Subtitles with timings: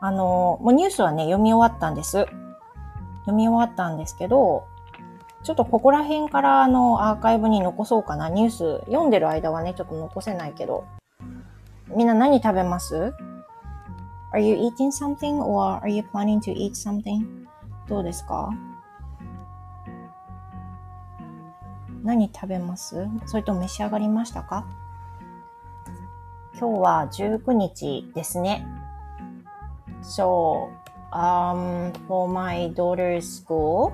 [0.00, 2.26] あの、もうニュースはね、読み終わったんです。
[3.20, 4.64] 読み終わったんですけど、
[5.42, 8.28] ちょっとここら辺からあのアーカイブに残そうかな。
[8.28, 10.84] ニュース読んでる間はね、ちょっと残せないけど。
[11.94, 13.12] みんな何食べます
[14.32, 17.46] ?Are you eating something or are you planning to eat something?
[17.88, 18.50] どうですか？
[22.02, 23.06] 何食べます？
[23.26, 24.64] それと召し上がりましたか？
[26.58, 28.66] 今日は19日ですね。
[30.02, 30.70] So,
[31.12, 33.92] um, for my daughter's school,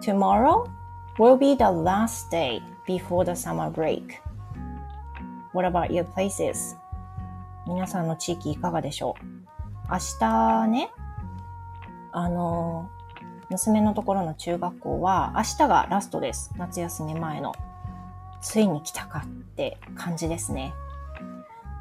[0.00, 0.70] tomorrow
[1.18, 4.20] will be the last day before the summer break.
[5.52, 6.76] What about your places?
[7.66, 9.44] 皆さんの地域いかがでしょう
[9.90, 10.90] 明日ね、
[12.12, 12.90] あの、
[13.50, 16.52] 娘のところの中学校は明日がラストです。
[16.56, 17.52] 夏休み前の。
[18.40, 20.74] ついに来たかって感じですね。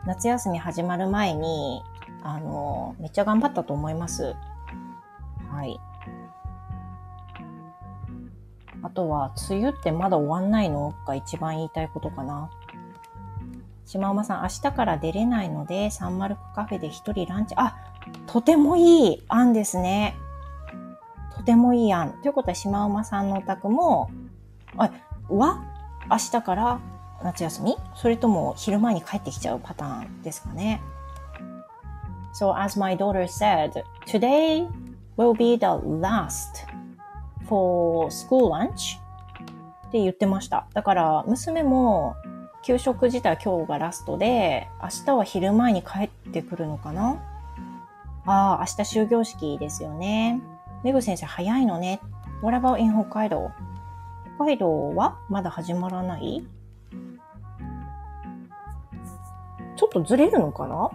[0.05, 1.83] 夏休み始まる前に、
[2.23, 4.33] あの、めっちゃ頑張ったと思います。
[5.51, 5.77] はい。
[8.81, 12.49] あとは、梅雨ってまだ終わんないのが一番言いたいことかな。
[13.85, 17.55] 島馬さん、明日から出れないので、サンマルクカフェで一人ランチ。
[17.57, 17.75] あ、
[18.25, 20.15] とてもいい案ですね。
[21.35, 22.13] とてもいい案。
[22.21, 24.09] ということは、島馬さんのお宅も、
[24.77, 24.89] あ、
[25.29, 25.63] は
[26.09, 26.79] 明日から
[27.23, 27.77] 夏休み？
[27.95, 30.81] それとも昼前に帰ってきちゃうパターンですかね。
[32.33, 34.67] So as my daughter said, today
[35.17, 35.67] will be the
[36.01, 36.65] last
[37.47, 38.97] for school lunch
[39.87, 40.65] って言ってました。
[40.73, 42.15] だから娘も
[42.63, 47.21] 給食自体今日がラストで、明日は昼前に帰ってくるのかな？
[48.25, 50.41] ああ、明日終業式ですよね。
[50.83, 51.99] メグ先生早いのね。
[52.41, 53.51] What about in 北海道
[54.37, 56.43] 北海道はまだ始まらない？
[59.75, 60.89] ちょっとずれるのかな？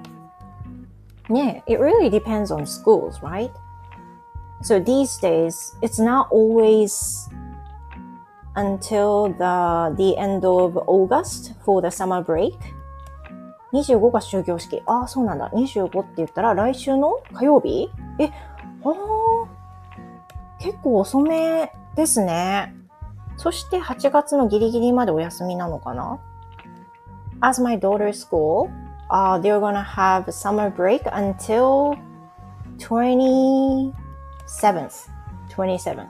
[1.28, 3.50] ね It really depends on schools, right?
[4.62, 7.28] So these days, it's not always
[8.56, 12.58] until the, the end of August for the summer break.
[13.72, 14.82] 25が終業式。
[14.86, 15.50] ああ、そうなんだ。
[15.50, 18.30] 25って言ったら来週の火曜日え、あ
[18.84, 19.46] あ、
[20.58, 22.74] 結構遅めですね。
[23.36, 26.18] そして8月のギリギリまでお休みなのかな
[27.40, 28.68] As my daughter's school,
[29.10, 31.96] uh, they're gonna have summer break until
[32.78, 33.92] 27th,
[35.50, 36.06] 27th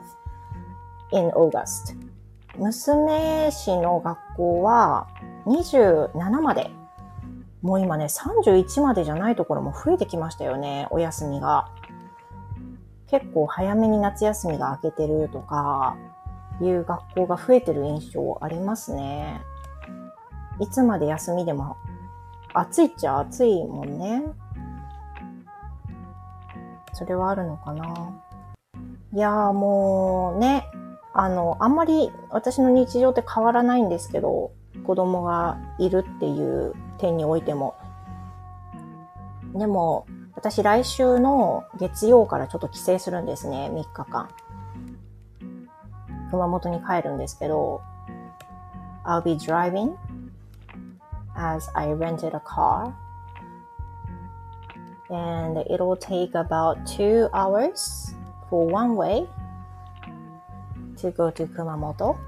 [1.11, 1.95] in August.
[2.57, 5.07] 娘氏の学校は
[5.45, 6.71] 27まで。
[7.61, 11.69] もう今ね、31までじゃないところも増えてきましたよね、お休みが。
[13.07, 15.97] 結構早めに夏休みが明けてるとか、
[16.61, 19.41] いう学校が増えてる印象ありますね。
[20.59, 21.77] いつまで休みでも
[22.53, 24.23] 暑いっちゃ暑いもんね。
[26.93, 28.23] それはあるのかな。
[29.13, 30.65] いやーもうね、
[31.13, 34.51] あの、あんまり私の日常って変わらないんですけど、
[34.85, 37.75] 子供がいるっていう点においても。
[39.53, 40.05] でも、
[40.35, 44.29] 私来週の月曜からちょっと帰省するんですね、3日間。
[46.31, 47.81] 熊本に帰るんですけど、
[49.03, 49.95] I'll be driving
[51.39, 52.93] as I rented a car
[55.09, 58.13] and it'll take about two hours
[58.49, 59.27] for one way
[60.97, 62.19] to go to Kumamoto.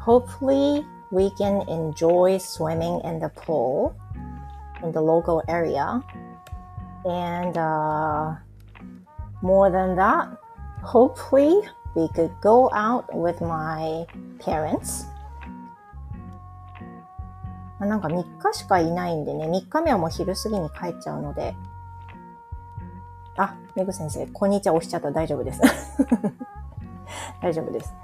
[0.00, 3.96] Hopefully, we can enjoy swimming in the pool
[4.82, 6.02] in the local area.
[7.04, 8.36] And uh,
[9.42, 10.28] more than that,
[10.82, 11.60] hopefully,
[11.94, 14.06] we could go out with my
[14.38, 15.04] parents.
[17.86, 21.54] なんか3日しかいないんでね、3日目はもう昼過ぎに帰っちゃうので。
[23.36, 25.60] あ、メグ先生、こんにちは押しちゃった大丈夫です。
[27.40, 27.94] 大丈夫です。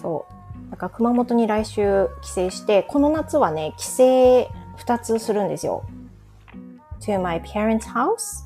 [0.00, 0.26] そ
[0.68, 0.70] う。
[0.70, 4.04] だか熊本に来週帰省して、この夏はね、帰省
[4.78, 5.82] 2つするんですよ。
[7.00, 8.44] to my parents' house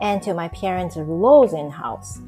[0.00, 2.22] and to my parents' Rosen house.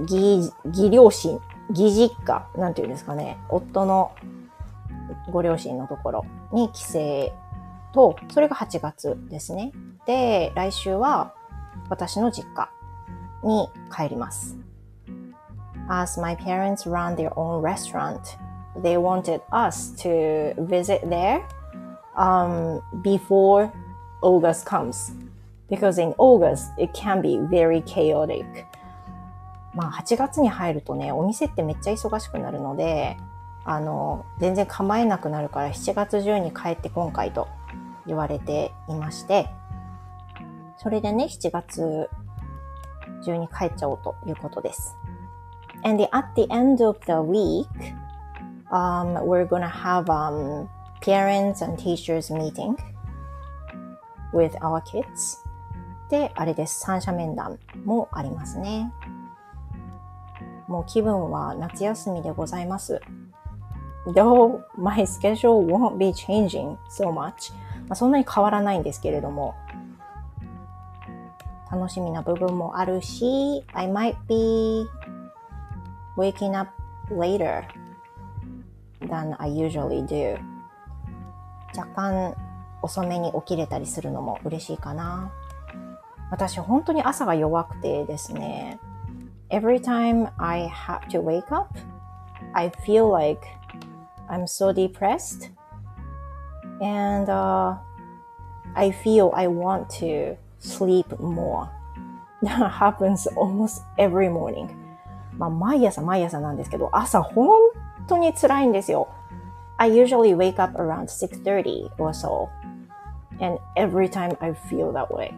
[0.00, 1.38] 義、義両親、
[1.70, 3.38] 義実家、なんていうんですかね。
[3.48, 4.12] 夫の
[5.30, 7.32] ご両親のところに帰省
[7.92, 9.72] と、それが8月ですね。
[10.06, 11.34] で、来週は
[11.88, 12.70] 私の実家
[13.42, 14.56] に帰ります。
[15.90, 18.38] as my parents run their own restaurant.
[18.76, 21.46] They wanted us to visit there
[22.16, 23.70] um, before
[24.22, 25.12] August comes.
[25.68, 28.46] Because in August, it can be very chaotic.
[29.72, 33.16] まあ8月に入るとね、お店ってめっちゃ忙しくなるので、
[33.64, 37.48] あの、全然構えなくなるから7月中に帰って今回と
[38.06, 39.50] 言われていまして、
[40.78, 42.08] それでね、7月
[43.24, 44.96] 中に帰っちゃおうということです。
[45.82, 47.66] And the, at the end of the week,
[48.70, 50.68] um, we're gonna have um,
[51.00, 52.76] parents and teachers meeting
[54.32, 55.38] with our kids.
[56.08, 56.80] で、あれです。
[56.80, 58.92] 三者面談もありますね。
[60.66, 63.00] もう気分は夏休みでございます。
[64.06, 67.52] Though my schedule won't be changing so much.
[67.88, 69.54] まあ、そんなに変わらないんですけれども、
[71.70, 74.86] 楽しみな部分もあるし、I might be
[76.16, 76.70] waking up
[77.10, 77.64] later
[79.00, 80.38] than I usually do.
[81.76, 82.34] 若干
[82.82, 85.30] 遅めに起きれたりするのも嬉しいかな。
[86.30, 88.78] 私本当に朝が弱くてですね。
[89.50, 91.76] Every time I have to wake up,
[92.54, 93.40] I feel like
[94.30, 95.50] I'm so depressed
[96.80, 97.74] and uh,
[98.76, 101.68] I feel I want to sleep more.
[102.42, 104.70] That happens almost every morning.
[105.36, 107.48] まあ、毎朝毎朝なんですけど、朝本
[108.06, 109.08] 当に辛いんですよ。
[109.76, 112.48] I usually wake up around 6.30 or so.
[113.40, 115.32] And every time I feel that way.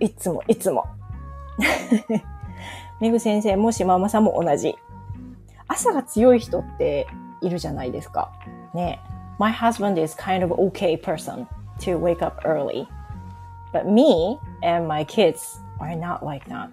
[0.00, 0.86] いつも、いつも。
[3.00, 4.76] めぐ先生もしママさんも同じ。
[5.68, 7.06] 朝が強い人って
[7.42, 8.32] いるじゃないですか。
[8.74, 9.00] ね。
[9.38, 11.46] My husband is kind of okay person
[11.80, 12.86] to wake up early.
[13.72, 16.70] But me and my kids are not like that.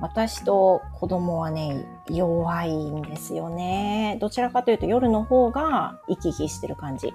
[0.00, 4.18] 私と子供はね、弱いんですよね。
[4.20, 7.14] どちらかというと夜の方が生き生きしてる感じ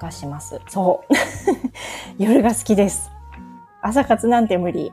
[0.00, 0.60] がします。
[0.66, 1.14] そう。
[2.18, 3.10] 夜が好きです。
[3.82, 4.92] 朝活なんて無理。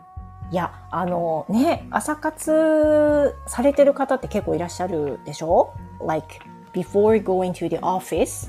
[0.51, 5.73] いや、あのね、朝活されてる方って結構いらっしゃるでしょ
[6.05, 6.39] ?like,
[6.72, 8.48] before going to the office,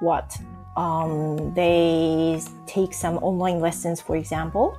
[0.00, 0.36] what?
[0.76, 4.76] um, they take some online lessons, for example.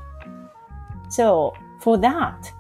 [1.09, 2.51] So for that,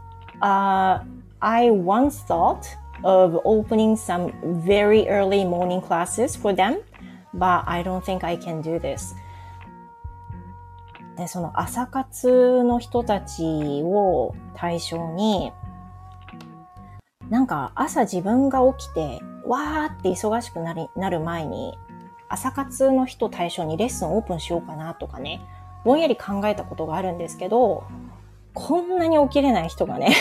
[0.41, 0.99] uh,
[1.41, 2.67] I once thought
[3.03, 6.81] of opening some very early morning classes for them,
[7.33, 9.15] but I don't think I can do this.
[11.15, 13.43] で、その朝活の人たち
[13.83, 15.51] を対象に、
[17.27, 21.76] なんか朝自分が起きて、 わーって忙しくなりなる前に、
[22.28, 25.40] 朝活の人対象にレッスンオープンしようかなとかね、
[25.84, 27.84] ぼんやり考えたことがあるんですけど、
[28.54, 30.14] こんなに起きれない人がね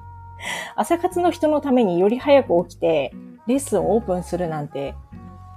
[0.76, 3.12] 朝活の人のためにより早く起きて、
[3.46, 4.94] レッスンをオープンするなんて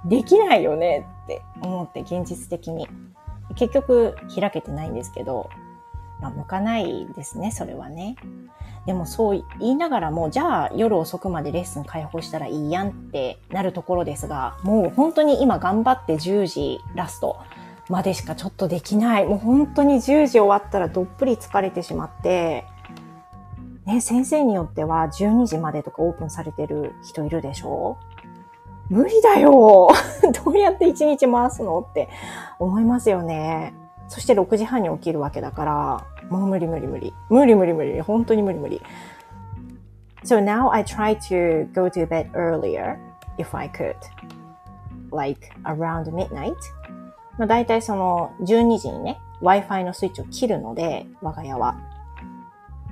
[0.04, 2.88] できないよねって思って現実的に。
[3.56, 5.50] 結局開けてないんですけど、
[6.20, 8.16] まあ向かないですね、それはね。
[8.86, 17.36] でもそう言いながらも、じゃあ夜遅くまでレッスン開放したらいいやんってなるところですが、もう本当に今頑張って10時ラスト
[17.88, 19.26] までしかちょっとできない。
[19.26, 22.64] もう本当に10時終わったらどっぷり疲れてしまって、
[23.84, 27.98] ね、先生によっては12時までとかオープンされてる人いるでしょ？
[28.88, 29.88] 無理だよ。
[30.44, 31.78] どうやって1日回すの？
[31.80, 32.08] って
[32.58, 33.74] 思いますよね。
[34.08, 37.12] そして6時半に起きるわけだから、もう無理無理無理。
[37.28, 38.00] 無理無理無理。
[38.00, 38.80] 本当に無理無理。
[40.24, 42.96] So now I try to go to bed earlier
[43.36, 43.96] if I could.
[45.12, 46.54] Like around midnight.
[47.36, 51.76] まあ大体その12時にね、Wi-Fi のスイッチを切るので、我が家は。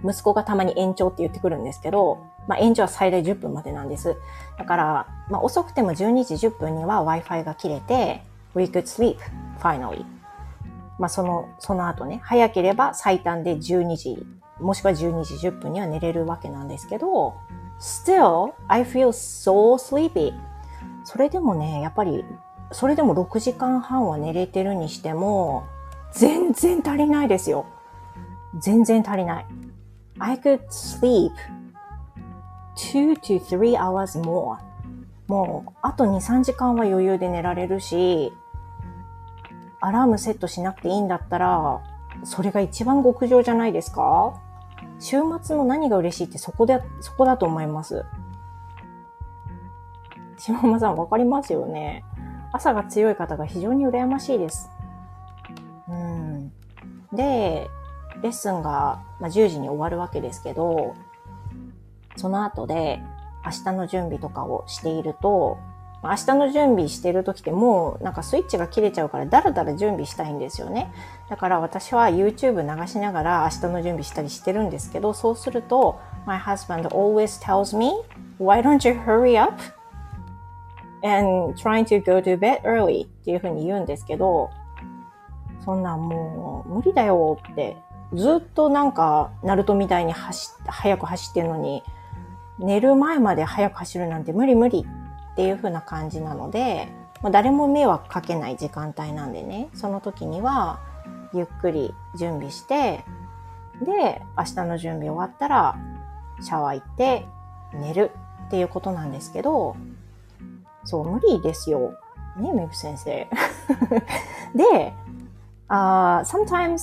[0.05, 2.19] 息子がたまに延長って言ってくるんですけど、
[2.49, 4.17] まあ延長は最大10分までなんです。
[4.59, 8.23] だから、まあ遅くても12時10分には Wi-Fi が切れて、
[8.55, 9.19] we could sleep,
[9.61, 10.05] finally.
[10.99, 14.27] まあ、その、その後ね、早ければ最短で12時、
[14.61, 17.35] もしくは12時10分には寝れるわけなんですけど、
[17.79, 20.33] still, I feel so sleepy.
[21.05, 22.25] それでもね、やっぱり、
[22.73, 25.65] それでも6時間半は寝れてるにしても、
[26.13, 27.67] 全然足りないですよ。
[28.59, 29.47] 全然足りない。
[30.19, 31.31] I could sleep
[32.77, 34.59] two to three hours more.
[35.29, 38.33] もう、あと2、3時間は余裕で寝られるし、
[39.81, 41.83] アラームセットしなくていいんだったら、
[42.25, 44.35] それが一番極上じゃないですか？
[44.99, 48.05] 週末の何が嬉しいってそこで、そこだと思います。
[50.37, 52.05] 島間さんわかりますよね？
[52.53, 54.71] 朝が強い方が非常に羨ましいです。
[55.89, 56.53] うん。
[57.13, 57.69] で、
[58.23, 60.95] レッスンが、まあ、10時に終わるわけですけど、
[62.17, 63.01] その後で
[63.45, 65.59] 明日の準備とかをしていると、
[66.03, 70.93] 明日の準備してる時ってもうなんかスイッチが切れちゃうからだらだら準備したいんですよね。
[71.29, 77.93] だから私は YouTube 流しながら明日の準備したりしてるんですけど、そうすると My husband always tells me,
[78.39, 79.55] Why don't you hurry up?
[81.03, 83.07] and trying to go to bed early?
[83.07, 84.51] っていうふうに言うんですけど、
[85.65, 87.77] そんなもう無理だよって
[88.15, 91.83] ずっとなんか、ナルトみたいに走早く走ってるのに、
[92.59, 94.87] 寝る前まで早く走るなんて無理無理
[95.39, 96.89] っていう風な感じなので、
[97.23, 100.81] まあ、誰も迷惑かけない時間帯なんでね、その時には、
[101.33, 103.05] ゆっくり準備して、
[103.81, 105.77] で、明日の準備終わったら、
[106.41, 107.25] シャワー行って
[107.73, 108.11] 寝る
[108.47, 109.77] っていうことなんですけど、
[110.83, 111.97] そう、無理ですよ。
[112.37, 113.29] ね、メグ先生。
[114.57, 114.93] で、
[115.69, 116.81] uh, sometimes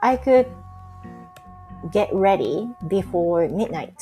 [0.00, 0.48] I could
[1.92, 3.92] get ready before midnight.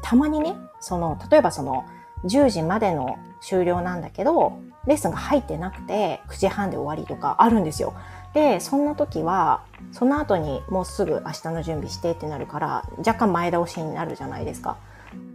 [0.00, 1.84] たまにね、その、例えばその、
[2.24, 7.92] 10時までの終了なんだけど、レッスンが入ってなくて、9時半で終わりとかあるんですよ。
[8.32, 14.78] で、そんな時は、その後にもうすぐ明日の準備してってなるから、若干前倒しになるじゃないですか。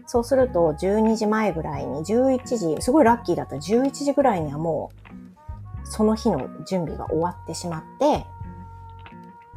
[0.08, 4.92] そうすると、12時前ぐらいに、11時、すごいラッキーだった11時ぐらいにはも
[5.84, 8.25] う、その日の準備が終わってしまって、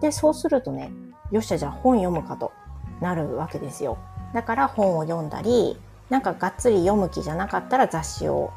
[0.00, 0.92] で、そうするとね、
[1.30, 2.52] よっしゃ、じゃあ本読むかと
[3.00, 3.96] なるわけですよ。
[4.34, 5.78] だから本を読んだり、
[6.12, 8.52] なんかがっつり読む気じゃなかったら雑誌を、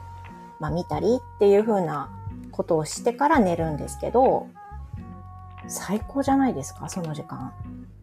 [0.59, 2.09] まあ、見たりっていう風な
[2.51, 4.49] ことをしてから寝るんですけど、
[5.69, 7.53] 最高じゃないですか、その時間。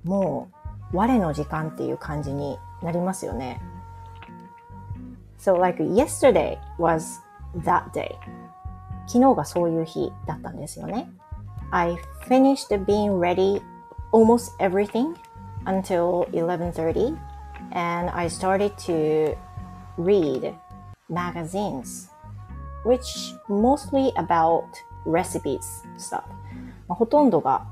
[0.04, 0.49] も
[0.94, 3.61] う、我の時間っていう感じになりますよね。
[5.38, 7.21] So like yesterday was
[7.59, 8.09] that day.
[9.06, 11.11] 昨日がそういう日だったんですよね。
[11.71, 13.61] I finished being ready
[14.12, 15.14] almost everything
[15.66, 17.31] until 11:30
[17.72, 19.36] and I started to
[19.98, 20.54] read
[21.08, 22.08] magazines
[22.84, 24.68] which mostly about
[25.04, 26.24] recipes stuff
[26.88, 27.66] まあ、ほとんどが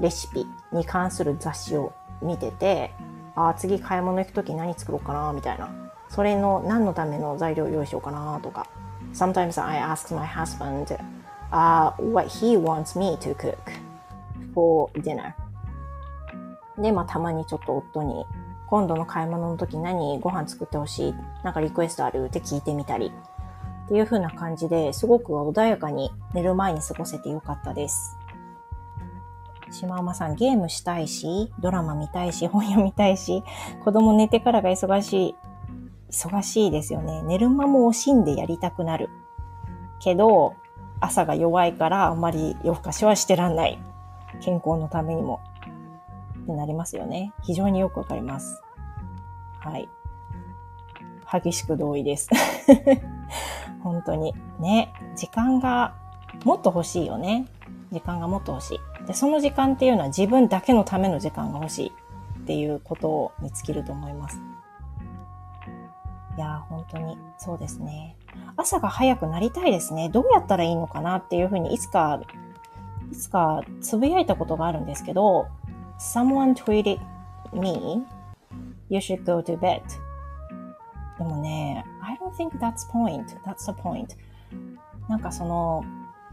[0.00, 2.92] レシピに関する雑誌を見てて、
[3.34, 5.70] ああ、次買い物行くとき何作ろうかな、みたいな。
[6.08, 8.66] それの何のための材料用意しようかな、とか。
[9.12, 10.98] Sometimes I ask my husband、
[11.50, 13.56] uh, what he wants me to cook
[14.54, 15.32] for dinner.
[16.78, 18.26] で、まあ、たまにちょっと夫に、
[18.68, 21.14] 今度の買い物の時何ご飯作ってほしい？
[21.44, 22.24] なんかリクエストある？
[22.26, 23.12] って聞いてみたり。
[23.84, 28.16] っていう風な感じですごく穏やかに寝る前に過ごせてよかったです。
[29.70, 33.42] シマウマさん、ゲームしたいし、ドラマ見たいし、本読みたいし、
[33.84, 35.34] 子供寝てからが忙しい。
[36.10, 37.22] 忙しいですよね。
[37.22, 39.10] 寝る間も惜しんでやりたくなる。
[40.00, 40.54] けど、
[41.00, 43.78] 朝が弱いからあんまり夜更かしはしてらんない。
[44.40, 45.40] 健康のためにも。
[46.46, 47.32] ってなりますよね。
[47.42, 48.62] 非常によくわかります。
[49.58, 49.88] はい。
[51.30, 52.30] 激しく同意です。
[53.82, 54.32] 本当に。
[54.60, 54.92] ね。
[55.16, 55.94] 時間が
[56.44, 57.46] もっと欲しいよね。
[57.90, 59.06] 時間がもっと欲しい。
[59.06, 61.92] で、その時間っていうのは自分だけのための時間が欲しい
[62.40, 64.40] っていうことに尽きると思います。
[66.36, 68.16] いやー、本当にそうですね。
[68.56, 70.10] 朝が早くなりたいですね。
[70.10, 72.20] どうやったらいいのかなっていうふうにいつか、
[73.10, 75.48] いつかつぶやいたことがあるんですけど、
[75.98, 77.00] someone tweeted
[77.52, 78.02] me,
[78.88, 79.82] you should go to bed.
[81.18, 83.24] でもね、I don't think that's point.
[83.44, 84.16] That's the point.
[85.08, 85.84] なんかその、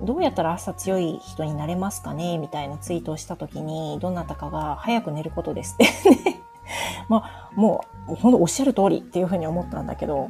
[0.01, 2.37] どうやったら朝強い人になれますかね？
[2.37, 6.41] みたいなツイートをしたときに、どなたかが早く寝ることですって。
[7.07, 10.29] まあ、もう、もうほんとおっしゃる通りっていうふうに思ったんだけど、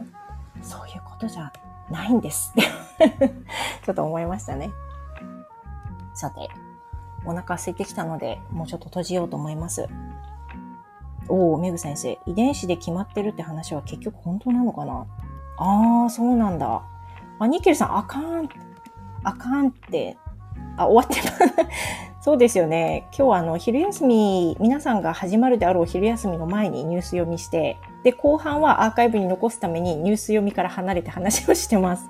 [0.62, 1.52] そういうことじゃ
[1.90, 2.54] ないんです
[3.00, 3.30] って
[3.86, 4.72] ちょっと思いましたね。
[6.13, 6.50] さて、
[7.25, 9.88] お腹空いてきたので、もうちょっと閉じようと思います。
[11.30, 15.06] おお、メグ先生、遺伝子で決まってるって話は結局本当なのかな？
[15.58, 16.82] ああ、そうなんだ。
[17.39, 18.50] あ、ニッケルさん、あかん。
[19.24, 20.18] あかんって、
[20.77, 21.53] あ、終わってます。
[22.22, 23.08] そうですよね。
[23.18, 32.08] 今日はあの、昼休み、皆さんが始まるであろう昼休みの前にニュース読みして、で、後半はアーカイブに残すためにニュース読みから離れて話をしてます。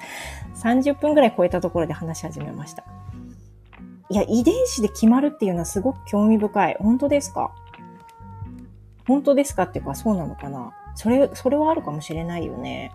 [0.56, 2.84] 30分ぐらい超えたところで話し始めました。
[4.10, 6.78] いや、遺伝子で決まるっていうのはすごく興味深い。
[6.80, 7.52] 本当ですか？
[9.08, 10.72] 本当ですかっていうか、そうなのかな？
[10.96, 12.92] それ、それはあるかもしれないよね。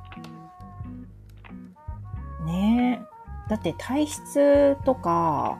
[2.44, 3.50] ねえ。
[3.50, 5.58] だって体質とか、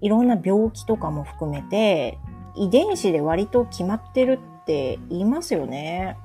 [0.00, 2.18] いろんな病気とかも含めて、
[2.54, 6.18] 遺伝子で割と決まってるって言いますよね。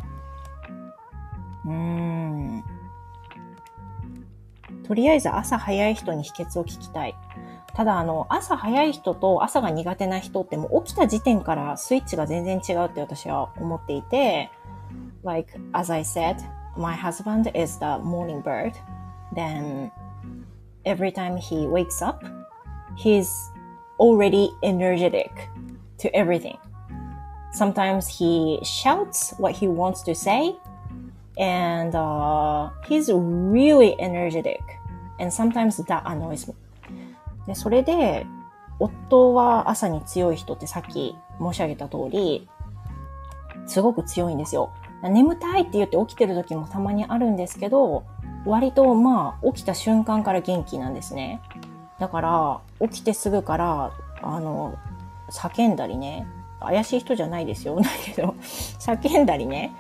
[1.65, 2.63] うーん。
[4.83, 7.15] とりあえず朝早い人に秘訣を聞きたい。
[7.77, 14.49] ただ、あの、朝早い人と朝が苦手な人ってもう起きた時点からスイッチが全然違うって私は思っていて、
[15.23, 16.37] like, as I said,
[16.75, 18.71] my husband is the morning bird.
[19.35, 19.91] Then
[20.85, 22.25] every time he wakes up,
[22.97, 23.29] he's
[23.99, 25.29] already energetic
[25.99, 26.57] to everything.
[27.53, 30.55] Sometimes he shouts what he wants to say,
[31.37, 34.63] and uh, he's really energetic.
[35.19, 36.55] And sometimes that annoys me.
[37.47, 38.27] でそれで、
[38.79, 42.47] 夫は朝に強い人ってさっき申し上げた通り、
[43.65, 44.71] すごく強いんですよ。
[45.01, 48.03] 眠たいって言って起きてる時もたまにあるんですけど、
[48.45, 51.41] 割とまあ起きた瞬間から元気なんですね。
[51.99, 54.77] だから起きてすぐからあの
[55.31, 56.27] 叫んだりね
[56.59, 58.35] 怪しい人じゃないですよ だけど
[58.79, 59.75] 叫んだりね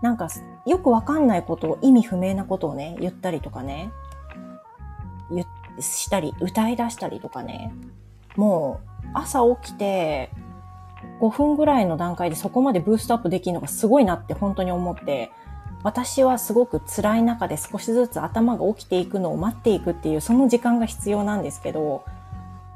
[0.00, 0.28] なんか
[0.66, 3.90] よくわかんないことを意味不明なことをね言ったりとかね
[5.30, 5.44] 言
[5.80, 7.72] したり歌い出したりとかね
[8.36, 10.30] もう朝起きて
[11.20, 15.30] 5分ぐらいの段階でそこまでブーストアップできるのがすごいなって本当に思って
[15.84, 22.04] 私はすごく辛い中で少しずつ頭が起きていくのを待っていくっていうその時間が必要なんですけど、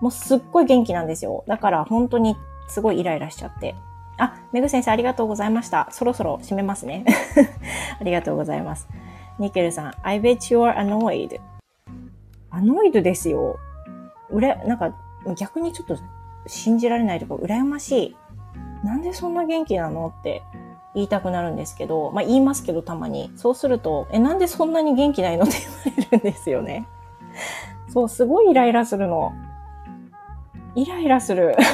[0.02, 1.43] もうすっごい元気なんですよ。
[1.49, 2.37] だから本当に
[2.69, 3.75] すごいイライラしちゃって。
[4.19, 5.88] あ、めぐ先生ありがとうございました。
[5.90, 7.07] そろそろ閉めますね。
[7.99, 8.87] ありがとうございます。
[9.38, 11.40] ニケルさん、I bet you're annoyed.
[12.59, 13.59] Annoyed ですよ。
[14.31, 14.95] うら、なんか
[15.37, 15.97] 逆にちょっと
[16.47, 18.17] 信じられないとか羨ましい。
[18.85, 20.43] なんでそんな元気なのって
[20.95, 23.31] 言いたくなるんですけど、まあ言いますけどたまに。
[23.37, 26.87] そうすると、え、なんでそんなに元気ないのって言われるんですよね。
[27.93, 29.33] そう、すごいイライラするの。
[30.75, 31.57] イライラする。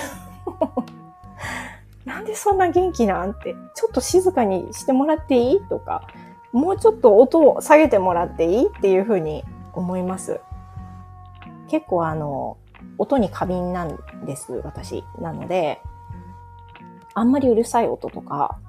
[2.05, 5.61] なんでそんな元気なんって、ちょっと静かにしてもらっていい？
[5.69, 6.07] とか、
[6.53, 8.67] もうちょっと音を下げてもらっていい？
[8.67, 10.41] っていうふうに思います。
[11.75, 12.57] 結構あの、
[12.99, 15.03] 音に過敏なんです、私。
[15.21, 15.83] なので、
[17.15, 18.61] あんまりうるさい音とか、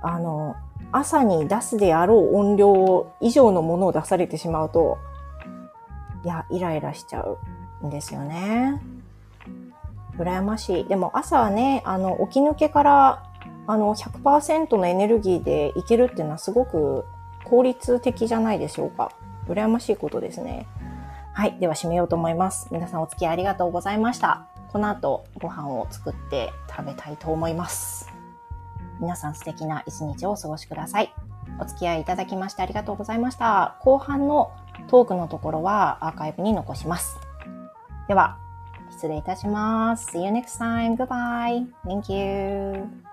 [0.00, 0.56] あの、
[0.90, 4.96] 朝に出すであろう音量以上のものを出されてしまうと、
[6.24, 7.20] いや、イライラしちゃ
[7.82, 8.80] うんですよね。
[10.16, 10.84] 羨ましい。
[10.86, 13.22] でも朝はね、あの、起き抜けから、
[13.66, 17.04] あの、100%のエネルギーでいけるっていうのはすごく
[17.44, 19.12] 効率的じゃないでしょうか。
[19.46, 20.66] 羨ましいことですね。
[21.40, 21.56] はい。
[21.58, 22.68] では締めようと思います。
[22.70, 24.46] 皆さんお付き合いありがとうございました。
[24.68, 28.10] この後ご飯を作って食べたいと思います。
[29.00, 31.14] 皆さん素敵な一日をお過ごしください。
[31.58, 33.78] お付き合いいただきましてありがとうございました。
[33.80, 34.52] 後半の
[34.88, 37.18] トークのところはアーカイブに残します。
[38.06, 38.36] では、
[38.90, 40.10] 失礼いたします。
[40.14, 40.98] See you next time.
[40.98, 41.66] Goodbye.
[41.86, 43.09] Thank you.